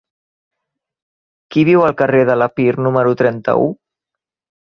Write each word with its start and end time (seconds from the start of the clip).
Qui 1.55 1.65
viu 1.67 1.83
al 1.89 1.93
carrer 2.01 2.23
de 2.31 2.39
l'Epir 2.43 2.67
número 2.87 3.13
trenta-u? 3.23 3.71